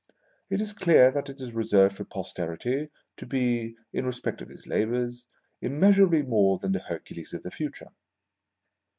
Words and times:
It 0.49 0.61
is 0.61 0.73
clear 0.73 1.11
that 1.11 1.29
it 1.29 1.39
is 1.39 1.51
reserved 1.53 1.95
for 1.95 2.05
Posterity 2.05 2.89
to 3.17 3.25
be, 3.27 3.77
in 3.93 4.07
respect 4.07 4.41
of 4.41 4.49
his 4.49 4.65
labors, 4.65 5.27
immeasurably 5.61 6.23
more 6.23 6.57
than 6.57 6.71
the 6.71 6.79
Hercules 6.79 7.35
of 7.35 7.43
the 7.43 7.51
future. 7.51 7.89